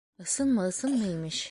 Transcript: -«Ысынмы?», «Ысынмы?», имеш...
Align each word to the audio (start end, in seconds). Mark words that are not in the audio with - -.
-«Ысынмы?», 0.23 0.63
«Ысынмы?», 0.71 1.07
имеш... 1.17 1.39